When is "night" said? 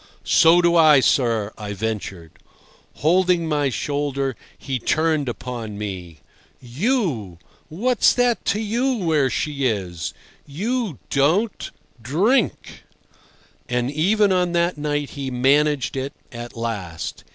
14.75-15.11